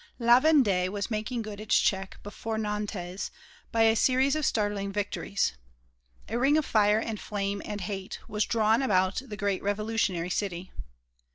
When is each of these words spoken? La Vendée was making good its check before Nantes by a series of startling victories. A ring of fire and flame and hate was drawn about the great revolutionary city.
La 0.17 0.39
Vendée 0.39 0.89
was 0.89 1.11
making 1.11 1.43
good 1.43 1.59
its 1.59 1.77
check 1.79 2.17
before 2.23 2.57
Nantes 2.57 3.29
by 3.71 3.83
a 3.83 3.95
series 3.95 4.35
of 4.35 4.47
startling 4.47 4.91
victories. 4.91 5.53
A 6.27 6.39
ring 6.39 6.57
of 6.57 6.65
fire 6.65 6.97
and 6.97 7.19
flame 7.19 7.61
and 7.63 7.81
hate 7.81 8.17
was 8.27 8.43
drawn 8.43 8.81
about 8.81 9.21
the 9.23 9.37
great 9.37 9.61
revolutionary 9.61 10.31
city. 10.31 10.71